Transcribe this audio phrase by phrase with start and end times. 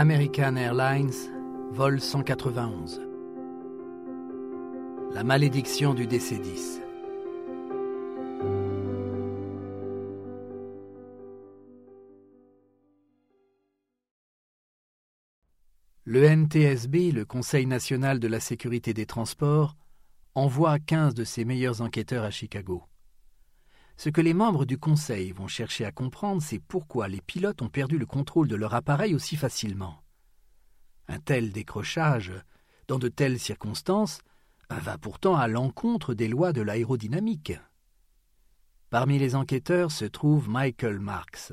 [0.00, 1.28] American Airlines,
[1.72, 3.00] vol 191.
[5.12, 6.80] La malédiction du DC-10.
[16.04, 19.74] Le NTSB, le Conseil national de la sécurité des transports,
[20.36, 22.84] envoie 15 de ses meilleurs enquêteurs à Chicago.
[23.98, 27.68] Ce que les membres du Conseil vont chercher à comprendre, c'est pourquoi les pilotes ont
[27.68, 30.04] perdu le contrôle de leur appareil aussi facilement.
[31.08, 32.32] Un tel décrochage,
[32.86, 34.20] dans de telles circonstances,
[34.70, 37.54] va pourtant à l'encontre des lois de l'aérodynamique.
[38.88, 41.52] Parmi les enquêteurs se trouve Michael Marks,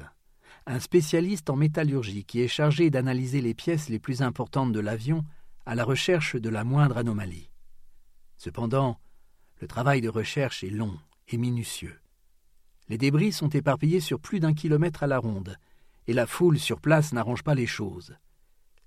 [0.67, 5.25] un spécialiste en métallurgie qui est chargé d'analyser les pièces les plus importantes de l'avion
[5.65, 7.49] à la recherche de la moindre anomalie.
[8.37, 8.99] Cependant,
[9.61, 10.95] le travail de recherche est long
[11.27, 11.99] et minutieux.
[12.89, 15.57] Les débris sont éparpillés sur plus d'un kilomètre à la ronde,
[16.07, 18.15] et la foule sur place n'arrange pas les choses.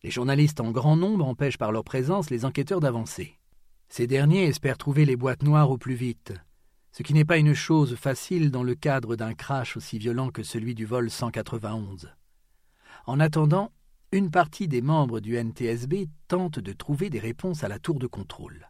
[0.02, 3.38] Les journalistes en grand nombre empêchent par leur présence les enquêteurs d'avancer.
[3.88, 6.34] Ces derniers espèrent trouver les boîtes noires au plus vite,
[6.92, 10.42] ce qui n'est pas une chose facile dans le cadre d'un crash aussi violent que
[10.42, 12.12] celui du vol 191.
[13.06, 13.72] En attendant,
[14.12, 18.06] une partie des membres du NTSB tente de trouver des réponses à la tour de
[18.06, 18.68] contrôle.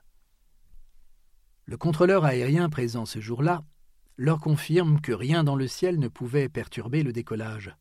[1.64, 3.62] Le contrôleur aérien présent ce jour-là
[4.18, 7.74] leur confirme que rien dans le ciel ne pouvait perturber le décollage.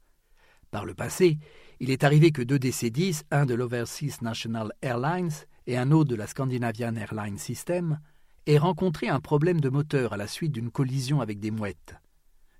[0.69, 1.39] Par le passé,
[1.79, 5.31] il est arrivé que deux DC-10, un de l'Overseas National Airlines
[5.65, 7.99] et un autre de la Scandinavian Airlines System,
[8.45, 11.95] aient rencontré un problème de moteur à la suite d'une collision avec des mouettes.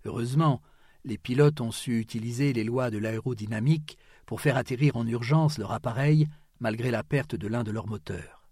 [0.06, 0.62] Heureusement,
[1.06, 5.72] les pilotes ont su utiliser les lois de l'aérodynamique pour faire atterrir en urgence leur
[5.72, 6.28] appareil
[6.60, 8.50] malgré la perte de l'un de leurs moteurs.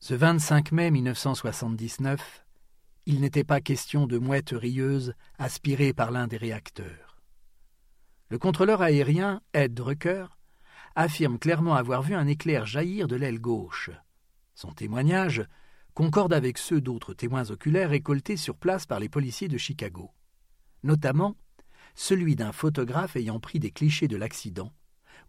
[0.00, 2.44] Ce 25 mai 1979,
[3.10, 7.20] il n'était pas question de mouettes rieuses aspirées par l'un des réacteurs.
[8.28, 10.26] Le contrôleur aérien, Ed Drucker,
[10.94, 13.90] affirme clairement avoir vu un éclair jaillir de l'aile gauche.
[14.54, 15.44] Son témoignage
[15.92, 20.12] concorde avec ceux d'autres témoins oculaires récoltés sur place par les policiers de Chicago,
[20.84, 21.34] notamment
[21.96, 24.72] celui d'un photographe ayant pris des clichés de l'accident,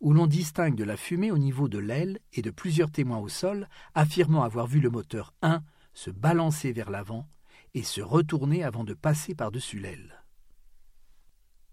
[0.01, 3.27] où l'on distingue de la fumée au niveau de l'aile et de plusieurs témoins au
[3.27, 5.63] sol affirmant avoir vu le moteur 1
[5.95, 7.27] se balancer vers l'avant
[7.73, 10.23] et se retourner avant de passer par-dessus l'aile.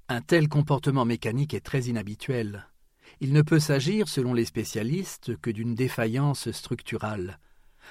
[0.08, 2.66] Un tel comportement mécanique est très inhabituel.
[3.20, 7.38] Il ne peut s'agir, selon les spécialistes, que d'une défaillance structurale.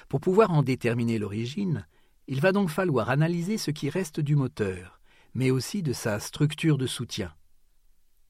[0.08, 1.86] Pour pouvoir en déterminer l'origine,
[2.26, 5.00] il va donc falloir analyser ce qui reste du moteur,
[5.34, 7.32] mais aussi de sa structure de soutien.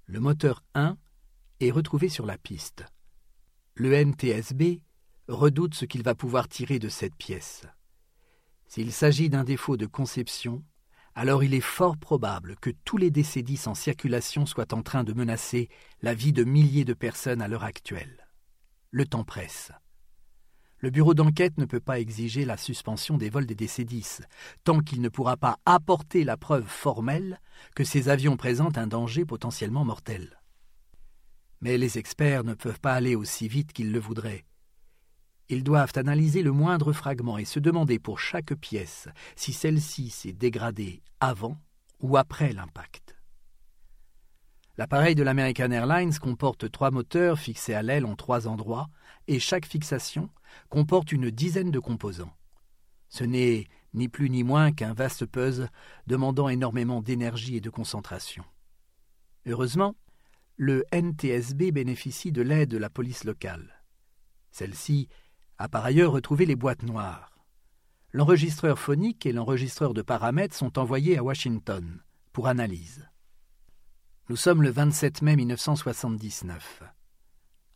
[0.06, 0.96] Le moteur 1
[1.60, 2.84] est retrouvé sur la piste.
[3.74, 4.80] Le NTSB
[5.28, 7.66] redoute ce qu'il va pouvoir tirer de cette pièce.
[8.68, 10.62] S'il s'agit d'un défaut de conception,
[11.14, 15.14] alors il est fort probable que tous les décédis en circulation soient en train de
[15.14, 15.70] menacer
[16.02, 18.28] la vie de milliers de personnes à l'heure actuelle.
[18.90, 19.72] Le temps presse.
[20.80, 24.20] Le bureau d'enquête ne peut pas exiger la suspension des vols des décédis,
[24.64, 27.40] tant qu'il ne pourra pas apporter la preuve formelle
[27.74, 30.40] que ces avions présentent un danger potentiellement mortel.
[31.62, 34.44] Mais les experts ne peuvent pas aller aussi vite qu'ils le voudraient,
[35.48, 40.32] ils doivent analyser le moindre fragment et se demander pour chaque pièce si celle-ci s'est
[40.32, 41.56] dégradée avant
[42.00, 43.16] ou après l'impact.
[44.76, 48.88] L'appareil de l'American Airlines comporte trois moteurs fixés à l'aile en trois endroits
[49.26, 50.30] et chaque fixation
[50.68, 52.32] comporte une dizaine de composants.
[53.08, 55.70] Ce n'est ni plus ni moins qu'un vaste puzzle
[56.06, 58.44] demandant énormément d'énergie et de concentration.
[59.46, 59.96] Heureusement,
[60.56, 63.82] le NTSB bénéficie de l'aide de la police locale.
[64.50, 65.08] Celle-ci
[65.58, 67.38] a par ailleurs retrouvé les boîtes noires.
[68.12, 72.00] L'enregistreur phonique et l'enregistreur de paramètres sont envoyés à Washington
[72.32, 73.08] pour analyse.
[74.28, 76.82] Nous sommes le 27 mai 1979.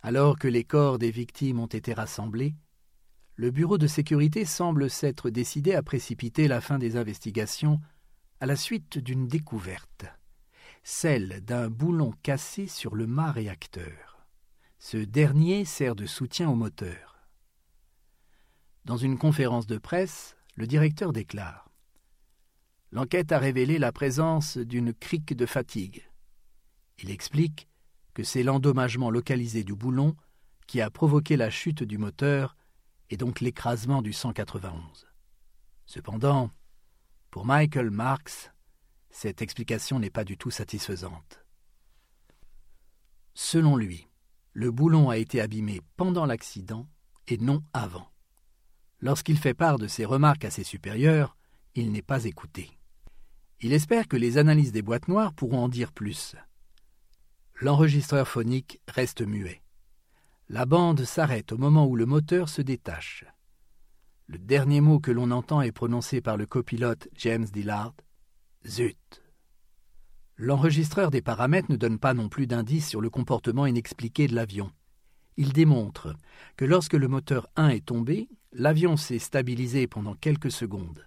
[0.02, 2.54] Alors que les corps des victimes ont été rassemblés,
[3.36, 7.80] le Bureau de sécurité semble s'être décidé à précipiter la fin des investigations
[8.40, 10.04] à la suite d'une découverte,
[10.82, 14.26] celle d'un boulon cassé sur le mât réacteur.
[14.78, 17.11] Ce dernier sert de soutien au moteur.
[18.84, 21.70] Dans une conférence de presse, le directeur déclare
[22.90, 26.10] L'enquête a révélé la présence d'une crique de fatigue.
[26.98, 27.68] Il explique
[28.12, 30.14] que c'est l'endommagement localisé du boulon
[30.66, 32.56] qui a provoqué la chute du moteur
[33.08, 35.06] et donc l'écrasement du 191.
[35.86, 36.50] Cependant,
[37.30, 38.52] pour Michael Marks,
[39.10, 41.44] cette explication n'est pas du tout satisfaisante.
[43.34, 44.08] Selon lui,
[44.52, 46.86] le boulon a été abîmé pendant l'accident
[47.28, 48.11] et non avant.
[49.02, 51.36] Lorsqu'il fait part de ses remarques à ses supérieurs,
[51.74, 52.70] il n'est pas écouté.
[53.60, 56.36] Il espère que les analyses des boîtes noires pourront en dire plus.
[57.60, 59.60] L'enregistreur phonique reste muet.
[60.48, 63.24] La bande s'arrête au moment où le moteur se détache.
[64.28, 67.94] Le dernier mot que l'on entend est prononcé par le copilote James Dillard.
[68.64, 69.22] Zut.
[70.36, 74.70] L'enregistreur des paramètres ne donne pas non plus d'indices sur le comportement inexpliqué de l'avion.
[75.36, 76.14] Il démontre
[76.56, 81.06] que lorsque le moteur 1 est tombé, l'avion s'est stabilisé pendant quelques secondes.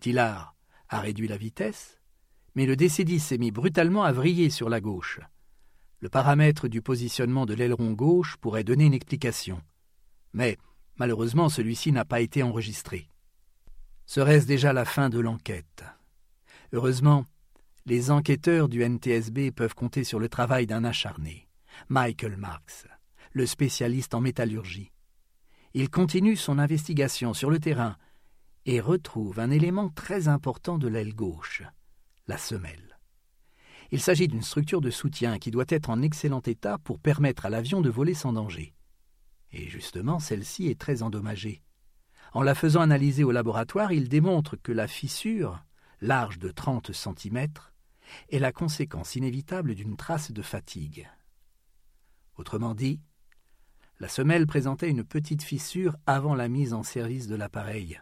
[0.00, 0.54] Dillard
[0.88, 1.98] a réduit la vitesse,
[2.54, 5.20] mais le DC-10 s'est mis brutalement à vriller sur la gauche.
[6.00, 9.60] Le paramètre du positionnement de l'aileron gauche pourrait donner une explication.
[10.32, 10.56] Mais,
[10.96, 13.08] malheureusement, celui-ci n'a pas été enregistré.
[14.06, 15.84] Serait-ce déjà la fin de l'enquête?
[16.72, 17.26] Heureusement,
[17.84, 21.48] les enquêteurs du NTSB peuvent compter sur le travail d'un acharné,
[21.88, 22.86] Michael Marks,
[23.32, 24.92] le spécialiste en métallurgie.
[25.74, 27.96] Il continue son investigation sur le terrain
[28.64, 31.62] et retrouve un élément très important de l'aile gauche,
[32.26, 32.98] la semelle.
[33.90, 37.50] Il s'agit d'une structure de soutien qui doit être en excellent état pour permettre à
[37.50, 38.74] l'avion de voler sans danger.
[39.52, 41.62] Et justement, celle-ci est très endommagée.
[42.34, 45.64] En la faisant analyser au laboratoire, il démontre que la fissure,
[46.02, 47.46] large de 30 cm,
[48.30, 51.08] est la conséquence inévitable d'une trace de fatigue.
[52.36, 53.00] Autrement dit,
[54.00, 58.00] la semelle présentait une petite fissure avant la mise en service de l'appareil.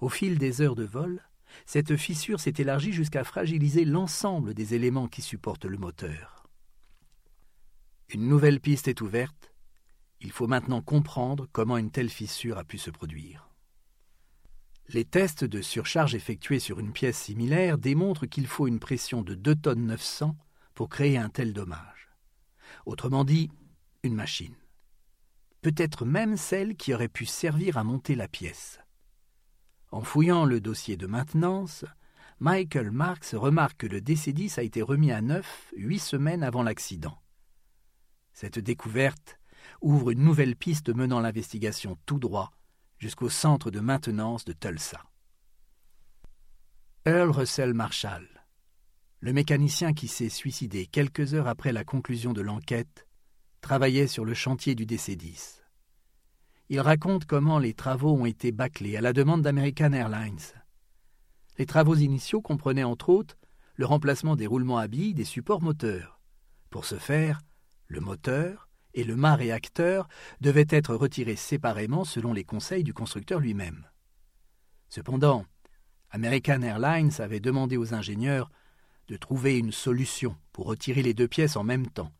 [0.00, 1.22] Au fil des heures de vol,
[1.66, 6.46] cette fissure s'est élargie jusqu'à fragiliser l'ensemble des éléments qui supportent le moteur.
[8.10, 9.52] Une nouvelle piste est ouverte.
[10.20, 13.50] Il faut maintenant comprendre comment une telle fissure a pu se produire.
[14.88, 19.34] Les tests de surcharge effectués sur une pièce similaire démontrent qu'il faut une pression de
[19.34, 20.34] 2 tonnes 900
[20.74, 22.08] pour créer un tel dommage.
[22.86, 23.50] Autrement dit,
[24.02, 24.54] une machine.
[25.60, 28.78] Peut-être même celle qui aurait pu servir à monter la pièce.
[29.90, 31.84] En fouillant le dossier de maintenance,
[32.40, 37.18] Michael Marks remarque que le DC-10 a été remis à neuf huit semaines avant l'accident.
[38.32, 39.40] Cette découverte
[39.80, 42.52] ouvre une nouvelle piste menant l'investigation tout droit
[42.98, 45.02] jusqu'au centre de maintenance de Tulsa.
[47.04, 48.28] Earl Russell Marshall,
[49.20, 53.07] le mécanicien qui s'est suicidé quelques heures après la conclusion de l'enquête,
[53.60, 55.60] travaillait sur le chantier du DC-10.
[56.70, 60.38] Il raconte comment les travaux ont été bâclés à la demande d'American Airlines.
[61.56, 63.36] Les travaux initiaux comprenaient entre autres
[63.74, 66.20] le remplacement des roulements à billes des supports moteurs.
[66.70, 67.40] Pour ce faire,
[67.86, 70.08] le moteur, et le mât réacteur
[70.40, 73.86] devait être retiré séparément selon les conseils du constructeur lui-même.
[74.88, 75.44] Cependant,
[76.10, 78.50] American Airlines avait demandé aux ingénieurs
[79.08, 82.12] de trouver une solution pour retirer les deux pièces en même temps,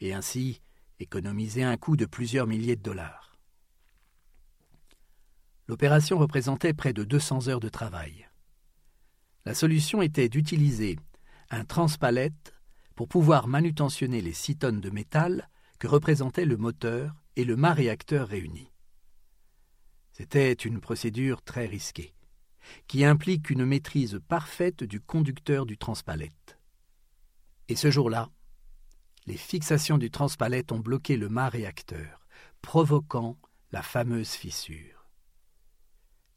[0.00, 0.60] et ainsi
[0.98, 3.36] économiser un coût de plusieurs milliers de dollars.
[5.66, 8.28] L'opération représentait près de 200 heures de travail.
[9.46, 10.98] La solution était d'utiliser
[11.50, 12.54] un transpalette
[12.94, 15.48] pour pouvoir manutentionner les six tonnes de métal
[15.78, 18.70] que représentaient le moteur et le mât réacteur réunis.
[20.12, 22.14] C'était une procédure très risquée,
[22.86, 26.58] qui implique une maîtrise parfaite du conducteur du transpalette.
[27.68, 28.30] Et ce jour-là,
[29.26, 32.26] les fixations du transpalette ont bloqué le mât réacteur,
[32.62, 33.38] provoquant
[33.72, 35.08] la fameuse fissure.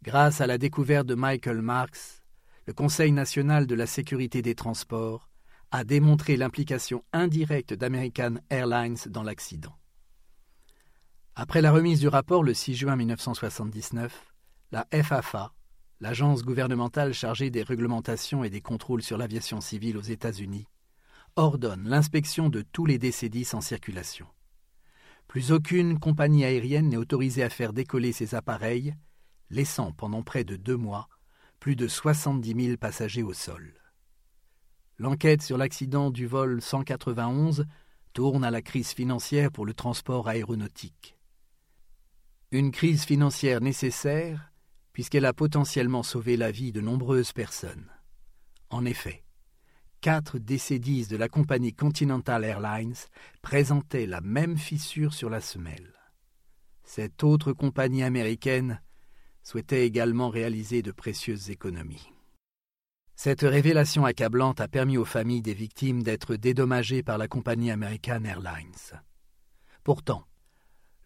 [0.04, 2.22] Grâce à la découverte de Michael Marks,
[2.66, 5.30] le Conseil national de la sécurité des transports
[5.72, 9.76] a démontré l'implication indirecte d'American Airlines dans l'accident.
[11.36, 14.34] Après la remise du rapport le 6 juin 1979,
[14.72, 15.54] la FAFA,
[16.00, 20.68] l'agence gouvernementale chargée des réglementations et des contrôles sur l'aviation civile aux États-Unis,
[21.38, 24.28] ordonne l'inspection de tous les DC-10 en circulation.
[25.28, 28.96] Plus aucune compagnie aérienne n'est autorisée à faire décoller ses appareils,
[29.50, 31.08] laissant pendant près de deux mois
[31.60, 33.74] plus de 70 000 passagers au sol.
[34.98, 37.66] L'enquête sur l'accident du vol 191
[38.14, 41.18] tourne à la crise financière pour le transport aéronautique.
[42.52, 44.52] Une crise financière nécessaire
[44.94, 47.92] puisqu'elle a potentiellement sauvé la vie de nombreuses personnes.
[48.72, 49.24] En effet,
[50.02, 52.96] quatre DC-10 de la compagnie Continental Airlines
[53.42, 55.94] présentaient la même fissure sur la semelle.
[56.84, 58.82] Cette autre compagnie américaine
[59.44, 62.12] souhaitait également réaliser de précieuses économies.
[63.16, 68.24] Cette révélation accablante a permis aux familles des victimes d'être dédommagées par la compagnie American
[68.24, 69.02] Airlines.
[69.84, 70.28] Pourtant,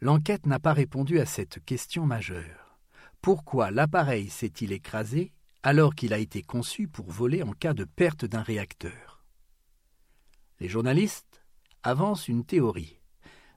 [0.01, 2.79] l'enquête n'a pas répondu à cette question majeure.
[3.21, 5.31] Pourquoi l'appareil s'est-il écrasé
[5.63, 9.24] alors qu'il a été conçu pour voler en cas de perte d'un réacteur
[10.60, 11.44] Les journalistes
[11.84, 13.00] avancent une théorie,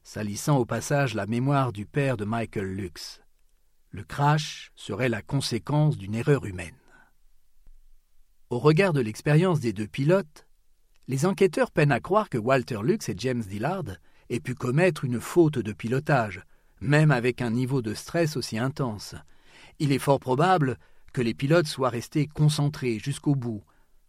[0.03, 3.21] salissant au passage la mémoire du père de Michael Lux.
[3.91, 6.77] Le crash serait la conséquence d'une erreur humaine.
[8.51, 10.47] Au regard de l'expérience des deux pilotes,
[11.09, 13.85] les enquêteurs peinent à croire que Walter Lux et James Dillard
[14.31, 16.43] ait pu commettre une faute de pilotage,
[16.81, 19.15] même avec un niveau de stress aussi intense.
[19.79, 20.79] Il est fort probable
[21.15, 23.63] que les pilotes soient restés concentrés jusqu'au bout,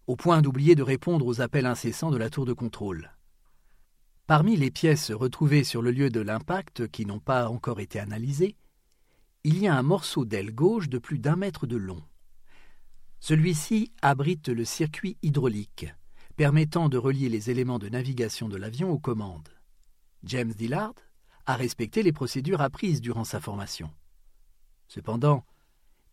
[0.07, 3.11] au point d'oublier de répondre aux appels incessants de la tour de contrôle.
[4.27, 8.55] Parmi les pièces retrouvées sur le lieu de l'impact qui n'ont pas encore été analysées,
[9.43, 12.01] il y a un morceau d'aile gauche de plus d'un mètre de long.
[13.19, 15.85] Celui-ci abrite le circuit hydraulique,
[16.35, 19.49] permettant de relier les éléments de navigation de l'avion aux commandes.
[20.23, 20.95] James Dillard
[21.45, 23.91] a respecté les procédures apprises durant sa formation.
[24.87, 25.45] Cependant,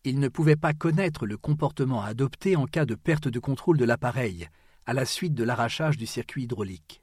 [0.04, 3.84] il ne pouvait pas connaître le comportement adopté en cas de perte de contrôle de
[3.84, 4.48] l'appareil
[4.84, 7.02] à la suite de l'arrachage du circuit hydraulique.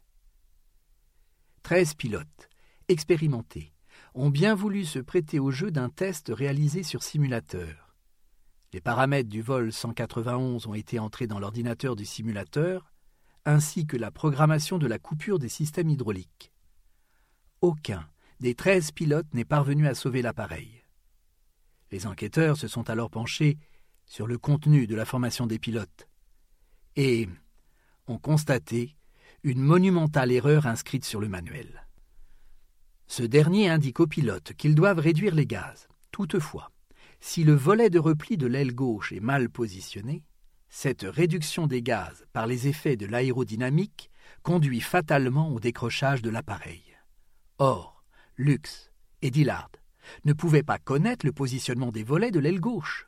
[1.63, 2.50] Treize pilotes,
[2.89, 3.74] expérimentés,
[4.15, 7.96] ont bien voulu se prêter au jeu d'un test réalisé sur simulateur.
[8.74, 12.91] Les paramètres du vol 191 ont été entrés dans l'ordinateur du simulateur,
[13.46, 16.51] ainsi que la programmation de la coupure des systèmes hydrauliques.
[17.62, 18.08] Aucun
[18.39, 20.78] des treize pilotes n'est parvenu à sauver l'appareil.
[21.91, 23.58] Les enquêteurs se sont alors penchés
[24.05, 26.08] sur le contenu de la formation des pilotes
[26.96, 27.27] et
[28.08, 28.96] ont constaté
[29.43, 31.88] une monumentale erreur inscrite sur le manuel.
[33.08, 35.88] Ce dernier indique aux pilotes qu'ils doivent réduire les gaz.
[36.12, 36.72] Toutefois,
[37.19, 40.24] si le volet de repli de l'aile gauche est mal positionné,
[40.69, 44.12] cette réduction des gaz par les effets de l'aérodynamique
[44.43, 46.84] conduit fatalement au décrochage de l'appareil.
[47.58, 48.03] Or,
[48.38, 48.91] Lux
[49.22, 49.72] et Dillard
[50.25, 53.07] ne pouvaient pas connaître le positionnement des volets de l'aile gauche.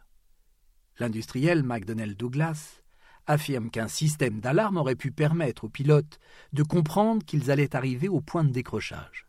[1.00, 2.82] L'industriel McDonnell Douglas
[3.28, 6.20] affirme qu'un système d'alarme aurait pu permettre aux pilotes
[6.54, 9.28] de comprendre qu'ils allaient arriver au point de décrochage.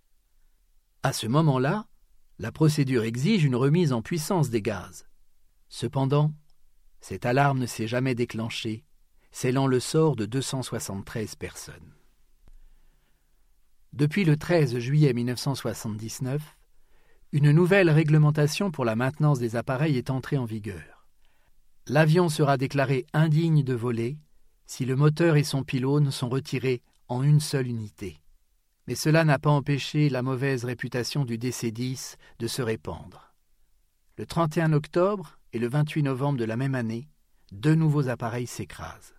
[1.03, 1.87] À ce moment-là,
[2.39, 5.07] la procédure exige une remise en puissance des gaz.
[5.69, 6.33] Cependant,
[7.01, 8.85] cette alarme ne s'est jamais déclenchée,
[9.31, 11.95] scellant le sort de 273 personnes.
[13.93, 16.57] Depuis le 13 juillet 1979,
[17.33, 21.07] une nouvelle réglementation pour la maintenance des appareils est entrée en vigueur.
[21.87, 24.19] L'avion sera déclaré indigne de voler
[24.67, 28.19] si le moteur et son pylône sont retirés en une seule unité.
[28.87, 33.35] Mais cela n'a pas empêché la mauvaise réputation du DC-10 de se répandre.
[34.19, 37.09] Le 31 octobre et le 28 novembre de la même année,
[37.51, 39.15] deux nouveaux appareils s'écrasent.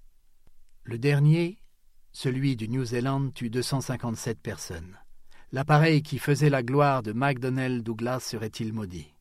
[0.83, 1.57] Le dernier,
[2.11, 4.97] celui du New Zealand, tue 257 personnes.
[5.53, 9.13] L'appareil qui faisait la gloire de McDonnell Douglas serait-il maudit?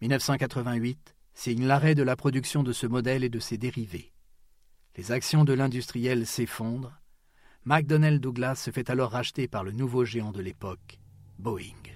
[0.00, 4.14] 1988 signe l'arrêt de la production de ce modèle et de ses dérivés.
[4.96, 6.98] Les actions de l'industriel s'effondrent.
[7.66, 11.00] McDonnell Douglas se fait alors racheter par le nouveau géant de l'époque,
[11.38, 11.87] Boeing.